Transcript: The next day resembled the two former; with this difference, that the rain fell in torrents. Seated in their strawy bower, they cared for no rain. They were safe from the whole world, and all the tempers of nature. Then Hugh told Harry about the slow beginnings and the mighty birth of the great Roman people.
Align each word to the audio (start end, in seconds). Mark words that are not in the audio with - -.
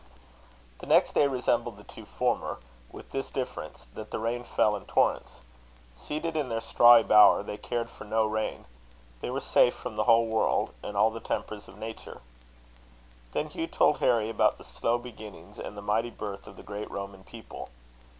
The 0.79 0.87
next 0.87 1.13
day 1.13 1.27
resembled 1.27 1.77
the 1.77 1.83
two 1.83 2.05
former; 2.05 2.57
with 2.91 3.11
this 3.11 3.29
difference, 3.29 3.85
that 3.93 4.09
the 4.09 4.17
rain 4.17 4.43
fell 4.43 4.75
in 4.75 4.85
torrents. 4.87 5.41
Seated 5.95 6.35
in 6.35 6.49
their 6.49 6.59
strawy 6.59 7.07
bower, 7.07 7.43
they 7.43 7.57
cared 7.57 7.87
for 7.87 8.03
no 8.03 8.25
rain. 8.25 8.65
They 9.19 9.29
were 9.29 9.39
safe 9.41 9.75
from 9.75 9.97
the 9.97 10.05
whole 10.05 10.25
world, 10.25 10.71
and 10.81 10.97
all 10.97 11.11
the 11.11 11.19
tempers 11.19 11.67
of 11.67 11.77
nature. 11.77 12.21
Then 13.33 13.51
Hugh 13.51 13.67
told 13.67 13.99
Harry 13.99 14.27
about 14.31 14.57
the 14.57 14.63
slow 14.63 14.97
beginnings 14.97 15.59
and 15.59 15.77
the 15.77 15.83
mighty 15.83 16.09
birth 16.09 16.47
of 16.47 16.55
the 16.57 16.63
great 16.63 16.89
Roman 16.89 17.23
people. 17.23 17.69